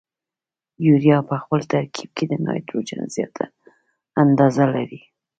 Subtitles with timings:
[0.87, 3.45] یوریا په خپل ترکیب کې د نایتروجن زیاته
[4.23, 5.01] اندازه لري.